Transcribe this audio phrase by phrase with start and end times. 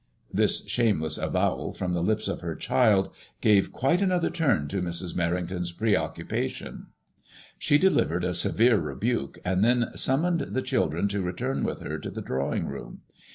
[0.33, 5.13] This shameless avowal from the lips of her child gave quite another turn to Mrs.
[5.15, 6.87] Merring ton's preoccupation.
[7.59, 11.99] She de livered a severe rebuke, and then summoned the children to return with her
[11.99, 13.01] to the drawing room.